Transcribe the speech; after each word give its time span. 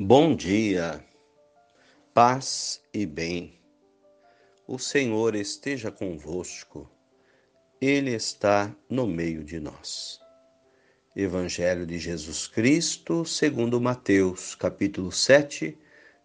Bom 0.00 0.36
dia, 0.36 1.04
paz 2.14 2.80
e 2.94 3.04
bem. 3.04 3.58
O 4.64 4.78
Senhor 4.78 5.34
esteja 5.34 5.90
convosco, 5.90 6.88
Ele 7.80 8.14
está 8.14 8.72
no 8.88 9.08
meio 9.08 9.42
de 9.42 9.58
nós. 9.58 10.20
Evangelho 11.16 11.84
de 11.84 11.98
Jesus 11.98 12.46
Cristo, 12.46 13.24
segundo 13.24 13.80
Mateus, 13.80 14.54
capítulo 14.54 15.10
7, 15.10 15.76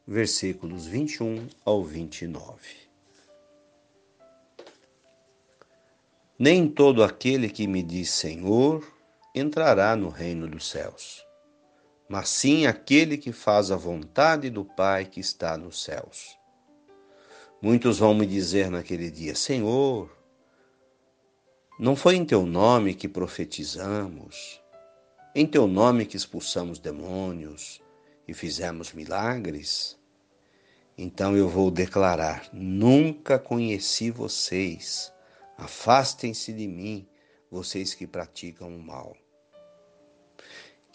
versículos 0.05 0.85
21 0.85 1.47
ao 1.65 1.83
29. 1.83 2.59
Nem 6.37 6.67
todo 6.69 7.03
aquele 7.03 7.49
que 7.49 7.65
me 7.65 7.81
diz 7.81 8.11
Senhor 8.11 8.87
entrará 9.33 9.95
no 9.95 10.09
reino 10.09 10.47
dos 10.47 10.69
céus 10.69 11.25
mas 12.13 12.29
sim 12.29 12.67
aquele 12.67 13.17
que 13.17 13.31
faz 13.31 13.71
a 13.71 13.75
vontade 13.75 14.47
do 14.51 14.63
Pai 14.63 15.03
que 15.03 15.19
está 15.19 15.57
nos 15.57 15.83
céus. 15.83 16.37
Muitos 17.59 17.97
vão 17.97 18.13
me 18.13 18.27
dizer 18.27 18.69
naquele 18.69 19.09
dia: 19.09 19.33
Senhor, 19.33 20.15
não 21.79 21.95
foi 21.95 22.15
em 22.15 22.23
teu 22.23 22.45
nome 22.45 22.93
que 22.93 23.07
profetizamos, 23.07 24.61
em 25.33 25.47
teu 25.47 25.65
nome 25.65 26.05
que 26.05 26.15
expulsamos 26.15 26.77
demônios 26.77 27.81
e 28.27 28.33
fizemos 28.35 28.93
milagres? 28.93 29.97
Então 30.95 31.35
eu 31.35 31.49
vou 31.49 31.71
declarar: 31.71 32.47
Nunca 32.53 33.39
conheci 33.39 34.11
vocês. 34.11 35.11
Afastem-se 35.57 36.53
de 36.53 36.67
mim, 36.67 37.07
vocês 37.49 37.95
que 37.95 38.05
praticam 38.05 38.67
o 38.67 38.83
mal. 38.83 39.17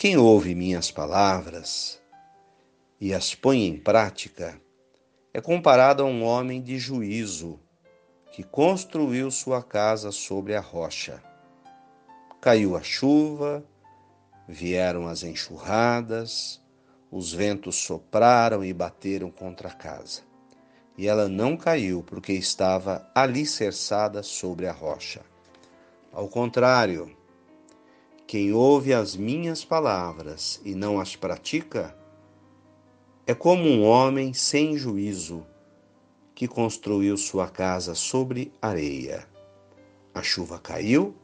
Quem 0.01 0.17
ouve 0.17 0.55
minhas 0.55 0.93
palavras 0.93 2.01
e 3.01 3.13
as 3.13 3.35
põe 3.35 3.67
em 3.67 3.77
prática 3.77 4.57
é 5.35 5.41
comparado 5.41 6.05
a 6.05 6.07
um 6.07 6.23
homem 6.23 6.63
de 6.63 6.79
juízo 6.79 7.59
que 8.31 8.45
construiu 8.45 9.29
sua 9.29 9.61
casa 9.61 10.13
sobre 10.13 10.55
a 10.55 10.61
rocha. 10.61 11.21
Caiu 12.41 12.77
a 12.77 12.81
chuva, 12.81 13.65
vieram 14.47 15.09
as 15.09 15.25
enxurradas, 15.25 16.63
os 17.11 17.33
ventos 17.33 17.75
sopraram 17.75 18.65
e 18.65 18.73
bateram 18.73 19.33
contra 19.33 19.69
a 19.69 19.75
casa. 19.75 20.21
E 20.97 21.09
ela 21.09 21.29
não 21.29 21.57
caiu 21.57 22.05
porque 22.05 22.35
estava 22.35 23.05
alicerçada 23.13 24.23
sobre 24.23 24.69
a 24.69 24.73
rocha. 24.73 25.23
Ao 26.13 26.29
contrário, 26.29 27.19
quem 28.29 28.53
ouve 28.53 28.93
as 28.93 29.17
minhas 29.17 29.65
palavras 29.65 30.61
e 30.63 30.75
não 30.75 31.01
as 31.01 31.17
pratica 31.17 31.97
é 33.27 33.35
como 33.35 33.63
um 33.63 33.83
homem 33.83 34.35
sem 34.35 34.77
juízo 34.77 35.47
que 36.35 36.47
construiu 36.47 37.17
sua 37.17 37.49
casa 37.49 37.95
sobre 37.95 38.53
areia. 38.61 39.27
A 40.13 40.23
chuva 40.23 40.59
caiu, 40.59 41.17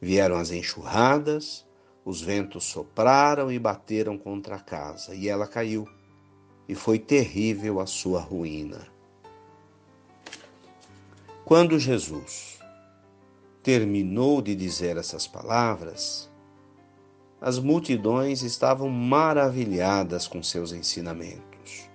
vieram 0.00 0.34
as 0.34 0.50
enxurradas, 0.50 1.64
os 2.04 2.20
ventos 2.20 2.64
sopraram 2.64 3.52
e 3.52 3.56
bateram 3.56 4.18
contra 4.18 4.56
a 4.56 4.60
casa, 4.60 5.14
e 5.14 5.28
ela 5.28 5.46
caiu, 5.46 5.86
e 6.68 6.74
foi 6.74 6.98
terrível 6.98 7.78
a 7.78 7.86
sua 7.86 8.18
ruína. 8.18 8.88
Quando 11.44 11.78
Jesus 11.78 12.58
terminou 13.62 14.42
de 14.42 14.56
dizer 14.56 14.96
essas 14.96 15.28
palavras, 15.28 16.31
as 17.42 17.58
multidões 17.58 18.42
estavam 18.42 18.88
maravilhadas 18.88 20.28
com 20.28 20.40
seus 20.44 20.70
ensinamentos, 20.70 21.90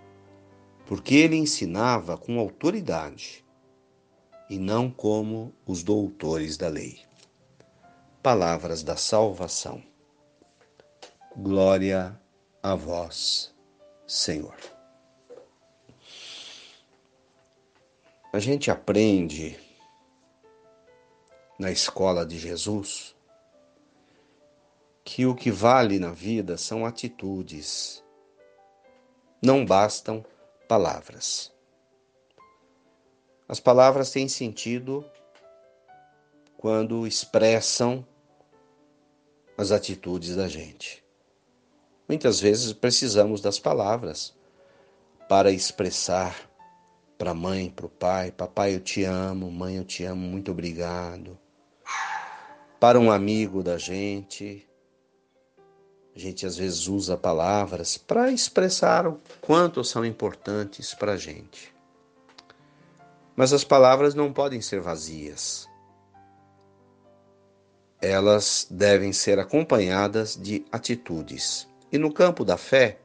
porque 0.86 1.16
ele 1.16 1.38
ensinava 1.38 2.18
com 2.18 2.38
autoridade 2.38 3.46
e 4.50 4.60
não 4.60 4.92
como 4.92 5.56
os 5.66 5.84
doutores 5.84 6.58
da 6.58 6.68
lei. 6.68 7.00
Palavras 8.22 8.84
da 8.84 8.98
salvação. 8.98 9.82
Glória 11.38 12.20
a 12.62 12.76
vós, 12.76 13.56
Senhor. 14.06 14.58
A 18.34 18.40
gente 18.40 18.70
aprende 18.70 19.58
na 21.58 21.72
escola 21.72 22.26
de 22.26 22.38
Jesus 22.38 23.17
que 25.08 25.26
o 25.26 25.34
que 25.34 25.50
vale 25.50 26.00
na 26.00 26.12
vida 26.12 26.58
são 26.58 26.86
atitudes. 26.86 28.04
Não 29.42 29.66
bastam 29.66 30.26
palavras. 30.68 31.50
As 33.48 33.58
palavras 33.58 34.12
têm 34.12 34.28
sentido 34.28 35.06
quando 36.58 37.08
expressam 37.08 38.06
as 39.58 39.72
atitudes 39.72 40.36
da 40.36 40.50
gente. 40.50 41.02
Muitas 42.06 42.42
vezes 42.42 42.74
precisamos 42.74 43.40
das 43.40 43.58
palavras 43.58 44.36
para 45.30 45.54
expressar 45.54 46.36
para 47.18 47.32
a 47.32 47.34
mãe, 47.34 47.70
para 47.70 47.86
o 47.86 47.90
pai: 47.90 48.30
Papai, 48.30 48.76
eu 48.76 48.82
te 48.82 49.06
amo, 49.06 49.50
mãe, 49.50 49.78
eu 49.78 49.86
te 49.86 50.04
amo, 50.04 50.28
muito 50.28 50.52
obrigado. 50.52 51.40
Para 52.78 53.00
um 53.00 53.10
amigo 53.10 53.64
da 53.64 53.78
gente, 53.78 54.68
a 56.18 56.20
gente 56.20 56.48
às 56.48 56.58
vezes 56.58 56.88
usa 56.88 57.16
palavras 57.16 57.96
para 57.96 58.32
expressar 58.32 59.06
o 59.06 59.22
quanto 59.40 59.84
são 59.84 60.04
importantes 60.04 60.96
para 60.96 61.12
a 61.12 61.16
gente. 61.16 61.72
Mas 63.36 63.54
as 63.54 63.64
palavras 63.64 64.16
não 64.16 64.34
podem 64.34 64.60
ser 64.60 64.82
vazias. 64.82 65.70
Elas 68.02 68.66
devem 68.68 69.14
ser 69.14 69.38
acompanhadas 69.38 70.36
de 70.36 70.66
atitudes. 70.72 71.68
E 71.92 72.00
no 72.00 72.12
campo 72.12 72.44
da 72.44 72.58
fé, 72.58 72.98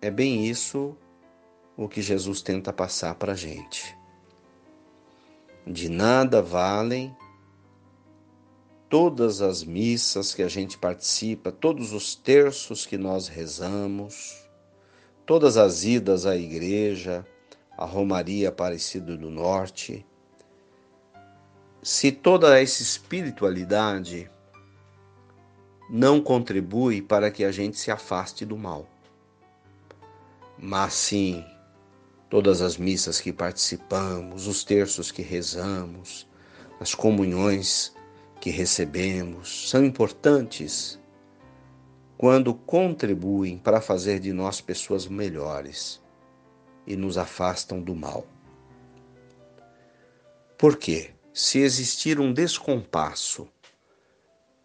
é 0.00 0.10
bem 0.10 0.44
isso 0.44 0.96
o 1.76 1.88
que 1.88 2.02
Jesus 2.02 2.42
tenta 2.42 2.72
passar 2.72 3.14
para 3.14 3.34
a 3.34 3.36
gente. 3.36 3.96
De 5.64 5.88
nada 5.88 6.42
valem 6.42 7.16
todas 8.92 9.40
as 9.40 9.64
missas 9.64 10.34
que 10.34 10.42
a 10.42 10.48
gente 10.48 10.76
participa, 10.76 11.50
todos 11.50 11.94
os 11.94 12.14
terços 12.14 12.84
que 12.84 12.98
nós 12.98 13.26
rezamos, 13.26 14.46
todas 15.24 15.56
as 15.56 15.82
idas 15.82 16.26
à 16.26 16.36
igreja, 16.36 17.26
à 17.74 17.86
Romaria 17.86 18.50
Aparecida 18.50 19.16
do 19.16 19.30
Norte, 19.30 20.04
se 21.82 22.12
toda 22.12 22.60
essa 22.60 22.82
espiritualidade 22.82 24.30
não 25.88 26.20
contribui 26.20 27.00
para 27.00 27.30
que 27.30 27.44
a 27.44 27.50
gente 27.50 27.78
se 27.78 27.90
afaste 27.90 28.44
do 28.44 28.58
mal. 28.58 28.86
Mas 30.58 30.92
sim, 30.92 31.42
todas 32.28 32.60
as 32.60 32.76
missas 32.76 33.22
que 33.22 33.32
participamos, 33.32 34.46
os 34.46 34.62
terços 34.62 35.10
que 35.10 35.22
rezamos, 35.22 36.28
as 36.78 36.94
comunhões 36.94 37.94
que 38.42 38.50
recebemos 38.50 39.70
são 39.70 39.84
importantes 39.84 40.98
quando 42.18 42.52
contribuem 42.52 43.56
para 43.56 43.80
fazer 43.80 44.18
de 44.18 44.32
nós 44.32 44.60
pessoas 44.60 45.06
melhores 45.06 46.02
e 46.84 46.96
nos 46.96 47.16
afastam 47.16 47.80
do 47.80 47.94
mal. 47.94 48.26
Porque, 50.58 51.14
se 51.32 51.60
existir 51.60 52.18
um 52.18 52.32
descompasso 52.32 53.48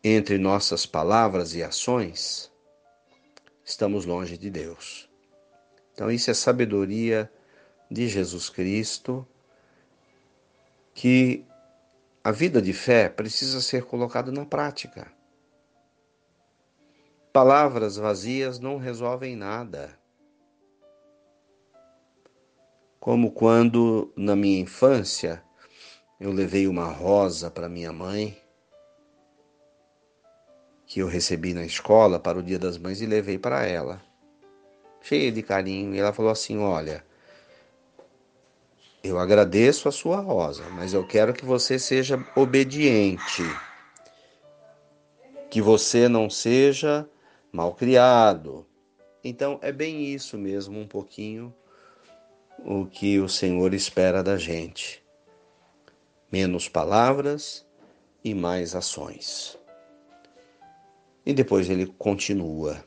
entre 0.04 0.40
nossas 0.40 0.88
palavras 0.88 1.54
e 1.54 1.62
ações, 1.62 2.52
estamos 3.64 4.08
longe 4.08 4.40
de 4.40 4.50
Deus. 4.50 5.08
Então, 5.94 6.10
isso 6.10 6.32
é 6.32 6.34
sabedoria 6.34 7.32
de 7.92 8.08
Jesus 8.08 8.50
Cristo 8.50 9.24
que 10.96 11.46
a 12.28 12.32
vida 12.34 12.62
de 12.62 12.74
fé 12.74 13.08
precisa 13.08 13.62
ser 13.62 13.86
colocada 13.86 14.34
na 14.34 14.46
prática. 14.46 15.08
Palavras 17.32 17.96
vazias 17.96 18.60
não 18.60 18.78
resolvem 18.78 19.34
nada. 19.34 19.98
Como 23.00 23.32
quando, 23.32 24.12
na 24.14 24.36
minha 24.36 24.60
infância, 24.60 25.42
eu 26.20 26.34
levei 26.34 26.68
uma 26.68 26.92
rosa 26.92 27.50
para 27.50 27.70
minha 27.70 27.94
mãe, 27.94 28.38
que 30.86 31.00
eu 31.00 31.08
recebi 31.08 31.54
na 31.54 31.64
escola 31.64 32.20
para 32.20 32.40
o 32.40 32.44
Dia 32.44 32.60
das 32.60 32.78
Mães 32.78 33.00
e 33.00 33.06
levei 33.06 33.40
para 33.40 33.66
ela, 33.66 34.02
cheia 35.02 35.32
de 35.32 35.42
carinho. 35.42 35.96
E 35.96 36.00
ela 36.00 36.12
falou 36.12 36.32
assim: 36.34 36.58
Olha, 36.58 37.06
eu 39.08 39.20
agradeço 39.20 39.88
a 39.88 39.92
sua 39.92 40.20
rosa, 40.20 40.64
mas 40.72 40.94
eu 40.94 41.06
quero 41.06 41.34
que 41.34 41.46
você 41.46 41.80
seja 41.80 42.24
obediente. 42.36 43.44
Que 45.50 45.62
você 45.62 46.08
não 46.08 46.30
seja 46.30 47.08
malcriado. 47.52 48.66
Então 49.24 49.60
é 49.62 49.72
bem 49.72 50.06
isso 50.06 50.38
mesmo, 50.38 50.80
um 50.80 50.88
pouquinho 50.88 51.54
o 52.60 52.86
que 52.86 53.20
o 53.20 53.30
Senhor 53.30 53.74
espera 53.74 54.24
da 54.24 54.38
gente. 54.38 55.04
Menos 56.32 56.68
palavras 56.68 57.66
e 58.24 58.34
mais 58.34 58.76
ações. 58.76 59.58
E 61.26 61.34
depois 61.34 61.70
ele 61.70 61.86
continua. 61.86 62.84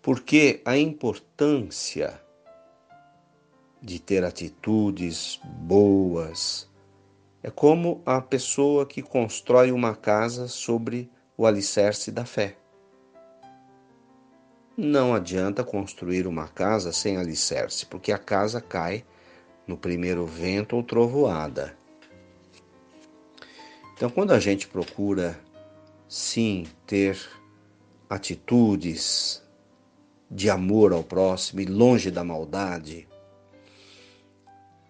Porque 0.00 0.60
a 0.64 0.76
importância 0.76 2.20
de 3.84 4.00
ter 4.00 4.24
atitudes 4.24 5.38
boas 5.44 6.66
é 7.42 7.50
como 7.50 8.00
a 8.06 8.18
pessoa 8.22 8.86
que 8.86 9.02
constrói 9.02 9.70
uma 9.70 9.94
casa 9.94 10.48
sobre 10.48 11.10
o 11.36 11.46
alicerce 11.46 12.10
da 12.10 12.24
fé. 12.24 12.56
Não 14.74 15.14
adianta 15.14 15.62
construir 15.62 16.26
uma 16.26 16.48
casa 16.48 16.90
sem 16.90 17.18
alicerce, 17.18 17.84
porque 17.84 18.10
a 18.10 18.16
casa 18.16 18.58
cai 18.58 19.04
no 19.66 19.76
primeiro 19.76 20.24
vento 20.24 20.76
ou 20.76 20.82
trovoada. 20.82 21.76
Então, 23.94 24.08
quando 24.08 24.32
a 24.32 24.40
gente 24.40 24.66
procura, 24.66 25.38
sim, 26.08 26.66
ter 26.86 27.20
atitudes 28.08 29.42
de 30.30 30.48
amor 30.48 30.94
ao 30.94 31.04
próximo 31.04 31.60
e 31.60 31.66
longe 31.66 32.10
da 32.10 32.24
maldade, 32.24 33.06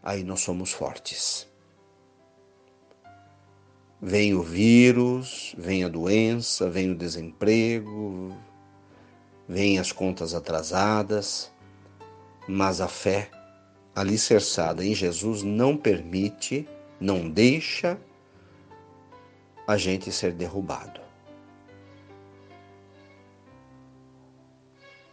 aí 0.05 0.23
nós 0.23 0.41
somos 0.41 0.71
fortes. 0.71 1.49
Vem 4.01 4.35
o 4.35 4.43
vírus, 4.43 5.55
vem 5.57 5.83
a 5.83 5.89
doença, 5.89 6.69
vem 6.69 6.91
o 6.91 6.95
desemprego, 6.95 8.37
vem 9.49 9.79
as 9.79 9.91
contas 9.91 10.35
atrasadas, 10.35 11.51
mas 12.47 12.83
a 12.83 12.89
fé 12.89 13.31
alicerçada 13.97 14.85
em 14.85 14.95
Jesus 14.95 15.43
não 15.43 15.75
permite, 15.75 16.69
não 17.01 17.31
deixa 17.31 17.99
a 19.67 19.79
gente 19.79 20.13
ser 20.13 20.35
derrubado. 20.35 21.04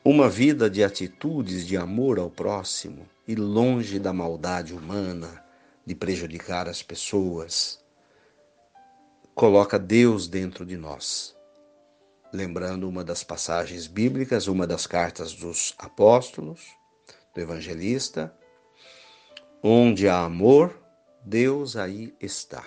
Uma 0.03 0.27
vida 0.29 0.69
de 0.69 0.83
atitudes 0.83 1.65
de 1.65 1.77
amor 1.77 2.19
ao 2.19 2.29
próximo 2.29 3.07
e 3.27 3.35
longe 3.35 3.99
da 3.99 4.11
maldade 4.11 4.73
humana, 4.73 5.43
de 5.85 5.95
prejudicar 5.95 6.67
as 6.67 6.81
pessoas, 6.81 7.79
coloca 9.35 9.77
Deus 9.77 10.27
dentro 10.27 10.65
de 10.65 10.77
nós 10.77 11.35
lembrando 12.33 12.87
uma 12.87 13.03
das 13.03 13.23
passagens 13.23 13.87
bíblicas, 13.87 14.47
uma 14.47 14.65
das 14.65 14.87
cartas 14.87 15.33
dos 15.33 15.73
apóstolos, 15.77 16.61
do 17.35 17.41
evangelista, 17.41 18.33
onde 19.61 20.07
há 20.07 20.23
amor, 20.23 20.77
Deus 21.23 21.75
aí 21.75 22.15
está. 22.19 22.65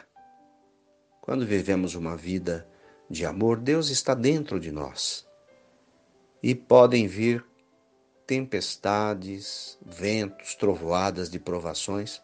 Quando 1.20 1.46
vivemos 1.46 1.94
uma 1.94 2.16
vida 2.16 2.68
de 3.08 3.24
amor, 3.24 3.58
Deus 3.58 3.88
está 3.88 4.14
dentro 4.14 4.60
de 4.60 4.70
nós. 4.70 5.26
E 6.44 6.54
podem 6.54 7.06
vir 7.06 7.42
tempestades, 8.26 9.78
ventos, 9.80 10.54
trovoadas 10.54 11.30
de 11.30 11.38
provações, 11.38 12.20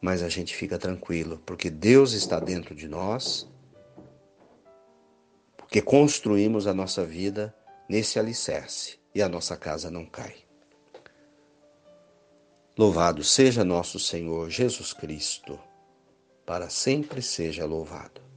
mas 0.00 0.22
a 0.22 0.28
gente 0.28 0.54
fica 0.54 0.78
tranquilo, 0.78 1.42
porque 1.44 1.68
Deus 1.68 2.12
está 2.12 2.38
dentro 2.38 2.76
de 2.76 2.86
nós 2.86 3.48
porque 5.56 5.82
construímos 5.82 6.68
a 6.68 6.72
nossa 6.72 7.04
vida 7.04 7.52
nesse 7.88 8.20
alicerce 8.20 9.00
e 9.12 9.20
a 9.20 9.28
nossa 9.28 9.56
casa 9.56 9.90
não 9.90 10.06
cai. 10.06 10.36
Louvado 12.78 13.24
seja 13.24 13.64
nosso 13.64 13.98
Senhor 13.98 14.48
Jesus 14.48 14.92
Cristo, 14.92 15.58
para 16.46 16.70
sempre 16.70 17.20
seja 17.20 17.66
louvado. 17.66 18.27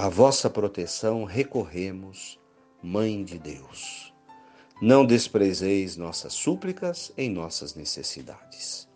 A 0.00 0.08
vossa 0.08 0.48
proteção 0.48 1.24
recorremos, 1.24 2.38
Mãe 2.80 3.24
de 3.24 3.36
Deus. 3.36 4.14
Não 4.80 5.04
desprezeis 5.04 5.96
nossas 5.96 6.34
súplicas 6.34 7.12
em 7.18 7.28
nossas 7.28 7.74
necessidades. 7.74 8.88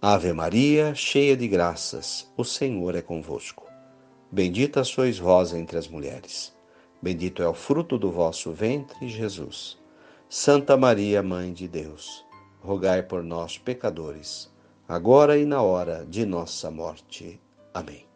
Ave 0.00 0.32
Maria, 0.32 0.94
cheia 0.94 1.36
de 1.36 1.48
graças, 1.48 2.32
o 2.36 2.44
Senhor 2.44 2.94
é 2.94 3.02
convosco. 3.02 3.66
Bendita 4.30 4.84
sois 4.84 5.18
vós 5.18 5.52
entre 5.52 5.76
as 5.76 5.88
mulheres. 5.88 6.54
Bendito 7.02 7.42
é 7.42 7.48
o 7.48 7.52
fruto 7.52 7.98
do 7.98 8.12
vosso 8.12 8.52
ventre, 8.52 9.08
Jesus. 9.08 9.76
Santa 10.28 10.76
Maria, 10.76 11.24
Mãe 11.24 11.52
de 11.52 11.66
Deus, 11.66 12.24
rogai 12.62 13.02
por 13.02 13.24
nós, 13.24 13.58
pecadores, 13.58 14.48
agora 14.86 15.36
e 15.36 15.44
na 15.44 15.60
hora 15.60 16.06
de 16.08 16.24
nossa 16.24 16.70
morte. 16.70 17.40
Amém. 17.74 18.13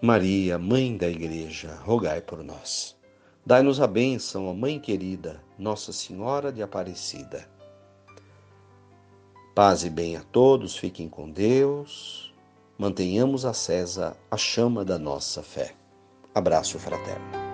Maria, 0.00 0.58
Mãe 0.58 0.96
da 0.96 1.08
Igreja, 1.08 1.74
rogai 1.82 2.20
por 2.20 2.42
nós. 2.42 2.96
Dai-nos 3.44 3.80
a 3.80 3.86
bênção, 3.86 4.48
ó 4.48 4.54
Mãe 4.54 4.78
querida, 4.78 5.42
Nossa 5.58 5.92
Senhora 5.92 6.52
de 6.52 6.62
Aparecida. 6.62 7.48
Paz 9.54 9.84
e 9.84 9.90
bem 9.90 10.16
a 10.16 10.22
todos, 10.22 10.76
fiquem 10.76 11.08
com 11.08 11.30
Deus 11.30 12.26
mantenhamos 12.78 13.44
acesa 13.44 14.16
a 14.30 14.36
chama 14.36 14.84
da 14.84 14.98
nossa 14.98 15.42
fé. 15.42 15.74
Abraço 16.34 16.78
fraterno. 16.78 17.45